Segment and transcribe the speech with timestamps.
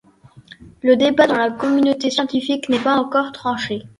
[0.81, 3.83] Le débat dans la communauté scientifique n'est pas encore tranché.